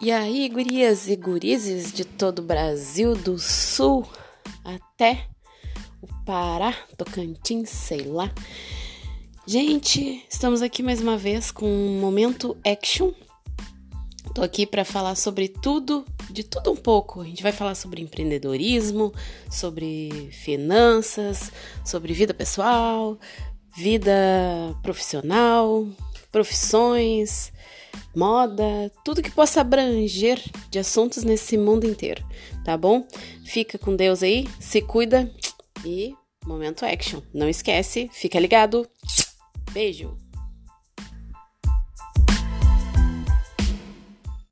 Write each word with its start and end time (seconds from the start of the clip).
E 0.00 0.12
aí, 0.12 0.48
gurias 0.48 1.08
e 1.08 1.16
gurizes 1.16 1.92
de 1.92 2.04
todo 2.04 2.38
o 2.38 2.42
Brasil, 2.42 3.16
do 3.16 3.36
sul 3.36 4.08
até 4.64 5.26
o 6.00 6.06
Pará, 6.24 6.72
Tocantins, 6.96 7.68
sei 7.68 8.02
lá. 8.02 8.32
Gente, 9.44 10.24
estamos 10.30 10.62
aqui 10.62 10.84
mais 10.84 11.00
uma 11.00 11.18
vez 11.18 11.50
com 11.50 11.66
um 11.66 12.00
momento 12.00 12.56
action. 12.64 13.10
Tô 14.32 14.40
aqui 14.40 14.64
para 14.64 14.84
falar 14.84 15.16
sobre 15.16 15.48
tudo, 15.48 16.04
de 16.30 16.44
tudo 16.44 16.70
um 16.70 16.76
pouco. 16.76 17.22
A 17.22 17.24
gente 17.24 17.42
vai 17.42 17.50
falar 17.50 17.74
sobre 17.74 18.00
empreendedorismo, 18.00 19.12
sobre 19.50 20.28
finanças, 20.30 21.50
sobre 21.84 22.12
vida 22.12 22.32
pessoal, 22.32 23.18
vida 23.76 24.12
profissional, 24.80 25.88
profissões, 26.30 27.52
moda, 28.18 28.90
tudo 29.04 29.22
que 29.22 29.30
possa 29.30 29.60
abranger 29.60 30.42
de 30.70 30.80
assuntos 30.80 31.22
nesse 31.22 31.56
mundo 31.56 31.86
inteiro, 31.86 32.26
tá 32.64 32.76
bom? 32.76 33.06
Fica 33.44 33.78
com 33.78 33.94
Deus 33.94 34.24
aí, 34.24 34.48
se 34.58 34.82
cuida 34.82 35.32
e 35.84 36.12
momento 36.44 36.84
action. 36.84 37.20
Não 37.32 37.48
esquece, 37.48 38.10
fica 38.12 38.40
ligado. 38.40 38.88
Beijo. 39.72 40.27